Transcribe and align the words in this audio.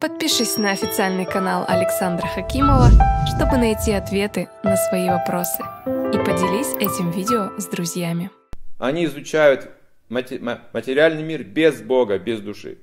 Подпишись 0.00 0.58
на 0.58 0.70
официальный 0.70 1.26
канал 1.26 1.64
Александра 1.66 2.24
Хакимова, 2.28 2.88
чтобы 3.34 3.58
найти 3.58 3.90
ответы 3.90 4.48
на 4.62 4.76
свои 4.76 5.08
вопросы. 5.08 5.60
И 5.86 6.18
поделись 6.18 6.72
этим 6.76 7.10
видео 7.10 7.50
с 7.58 7.66
друзьями. 7.66 8.30
Они 8.78 9.06
изучают 9.06 9.72
материальный 10.08 11.24
мир 11.24 11.42
без 11.42 11.82
Бога, 11.82 12.16
без 12.20 12.40
души. 12.40 12.78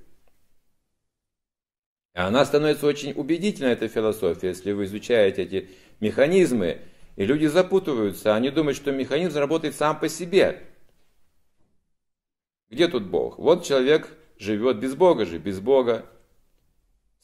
Она 2.14 2.44
становится 2.44 2.86
очень 2.86 3.14
убедительной, 3.14 3.72
эта 3.72 3.88
философия, 3.88 4.50
если 4.50 4.74
вы 4.74 4.84
изучаете 4.84 5.44
эти 5.44 5.70
механизмы, 6.02 6.82
и 7.16 7.26
люди 7.26 7.46
запутываются, 7.46 8.36
они 8.36 8.50
думают, 8.50 8.76
что 8.76 8.92
механизм 8.92 9.40
работает 9.40 9.74
сам 9.76 9.98
по 9.98 10.10
себе. 10.10 10.64
Где 12.70 12.90
тут 12.90 13.06
Бог? 13.06 13.40
Вот 13.40 13.64
человек 13.64 14.10
живет 14.38 14.80
без 14.80 14.96
Бога 14.96 15.26
же, 15.26 15.38
без 15.38 15.62
Бога. 15.62 16.08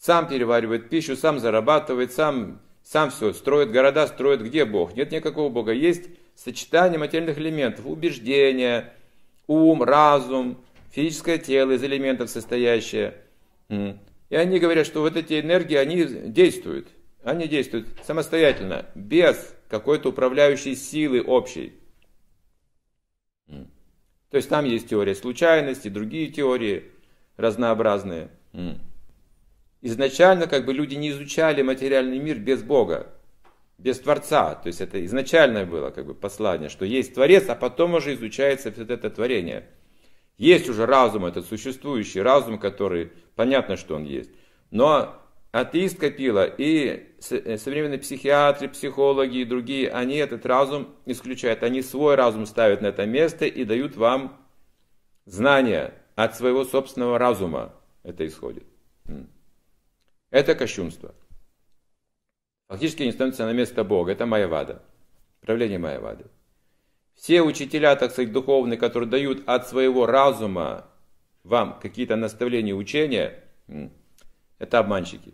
Сам 0.01 0.27
переваривает 0.27 0.89
пищу, 0.89 1.15
сам 1.15 1.37
зарабатывает, 1.37 2.11
сам, 2.11 2.59
сам 2.83 3.11
все 3.11 3.33
строит 3.33 3.71
города, 3.71 4.07
строит. 4.07 4.41
Где 4.41 4.65
Бог? 4.65 4.95
Нет 4.95 5.11
никакого 5.11 5.49
Бога. 5.49 5.73
Есть 5.73 6.09
сочетание 6.33 6.97
материальных 6.97 7.37
элементов, 7.37 7.85
убеждения, 7.85 8.95
ум, 9.45 9.83
разум, 9.83 10.57
физическое 10.89 11.37
тело 11.37 11.73
из 11.73 11.83
элементов 11.83 12.31
состоящее. 12.31 13.13
И 13.69 14.35
они 14.35 14.57
говорят, 14.57 14.87
что 14.87 15.01
вот 15.01 15.15
эти 15.15 15.39
энергии, 15.39 15.75
они 15.75 16.03
действуют. 16.03 16.87
Они 17.23 17.47
действуют 17.47 17.87
самостоятельно, 18.03 18.87
без 18.95 19.53
какой-то 19.69 20.09
управляющей 20.09 20.75
силы 20.75 21.21
общей. 21.21 21.73
То 23.45 24.37
есть 24.37 24.49
там 24.49 24.65
есть 24.65 24.89
теория 24.89 25.13
случайности, 25.13 25.89
другие 25.89 26.31
теории 26.31 26.85
разнообразные. 27.37 28.31
Изначально 29.81 30.47
как 30.47 30.65
бы 30.65 30.73
люди 30.73 30.95
не 30.95 31.09
изучали 31.09 31.63
материальный 31.63 32.19
мир 32.19 32.37
без 32.37 32.61
Бога, 32.61 33.13
без 33.79 33.99
Творца. 33.99 34.55
То 34.55 34.67
есть 34.67 34.79
это 34.79 35.03
изначальное 35.05 35.65
было 35.65 35.89
как 35.89 36.05
бы 36.05 36.13
послание, 36.13 36.69
что 36.69 36.85
есть 36.85 37.15
Творец, 37.15 37.49
а 37.49 37.55
потом 37.55 37.95
уже 37.95 38.13
изучается 38.13 38.71
все 38.71 38.83
это 38.83 39.09
творение. 39.09 39.67
Есть 40.37 40.69
уже 40.69 40.85
разум, 40.85 41.25
этот 41.25 41.45
существующий 41.47 42.21
разум, 42.21 42.59
который, 42.59 43.11
понятно, 43.35 43.75
что 43.75 43.95
он 43.95 44.03
есть. 44.03 44.29
Но 44.69 45.15
атеист 45.51 45.99
Капила 45.99 46.45
и 46.45 47.07
э, 47.29 47.57
современные 47.57 47.99
психиатры, 47.99 48.69
психологи 48.69 49.37
и 49.37 49.45
другие, 49.45 49.89
они 49.89 50.15
этот 50.15 50.45
разум 50.45 50.95
исключают. 51.05 51.63
Они 51.63 51.81
свой 51.81 52.15
разум 52.15 52.45
ставят 52.45 52.81
на 52.81 52.87
это 52.87 53.05
место 53.05 53.45
и 53.45 53.63
дают 53.65 53.95
вам 53.95 54.39
знания 55.25 55.93
от 56.15 56.35
своего 56.35 56.65
собственного 56.65 57.17
разума. 57.17 57.73
Это 58.03 58.25
исходит. 58.25 58.65
Это 60.31 60.55
кощунство. 60.55 61.13
Фактически 62.69 63.03
не 63.03 63.11
становится 63.11 63.45
на 63.45 63.51
место 63.51 63.83
Бога. 63.83 64.13
Это 64.13 64.25
Майявада. 64.25 64.81
Правление 65.41 65.77
Майявады. 65.77 66.25
Все 67.15 67.41
учителя, 67.41 67.95
так 67.95 68.11
сказать, 68.11 68.31
духовные, 68.31 68.79
которые 68.79 69.09
дают 69.09 69.47
от 69.47 69.67
своего 69.67 70.05
разума 70.05 70.87
вам 71.43 71.79
какие-то 71.79 72.15
наставления, 72.15 72.73
учения, 72.73 73.43
это 74.57 74.79
обманщики. 74.79 75.33